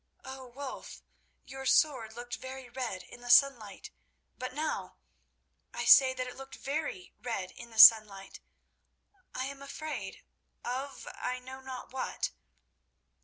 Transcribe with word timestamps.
Oh, 0.25 0.47
Wulf! 0.47 1.03
your 1.45 1.67
sword 1.67 2.13
looked 2.15 2.37
very 2.37 2.67
red 2.67 3.03
in 3.03 3.21
the 3.21 3.29
sunlight 3.29 3.91
but 4.35 4.51
now: 4.55 4.97
I 5.75 5.85
say 5.85 6.11
that 6.15 6.25
it 6.25 6.35
looked 6.35 6.55
very 6.55 7.13
red 7.21 7.51
in 7.51 7.69
the 7.69 7.77
sunlight. 7.77 8.39
I 9.35 9.45
am 9.45 9.61
afraid—of 9.61 11.07
I 11.13 11.37
know 11.37 11.59
not 11.61 11.93
what. 11.93 12.31